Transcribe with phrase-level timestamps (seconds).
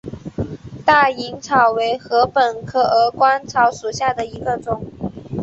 [0.83, 4.83] 大颖草为禾本科鹅观草属下的一个种。